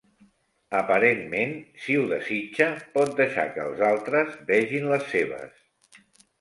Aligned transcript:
Aparentment, 0.77 1.53
si 1.83 1.99
ho 1.99 2.07
desitja, 2.15 2.67
pot 2.97 3.13
deixar 3.21 3.47
que 3.53 3.69
els 3.69 3.87
altres 3.93 4.35
vegin 4.51 4.93
les 4.97 5.09
seves. 5.15 6.05